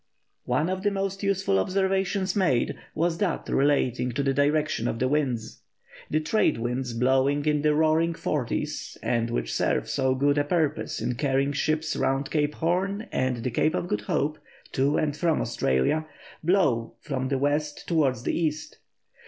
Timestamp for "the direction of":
4.23-4.97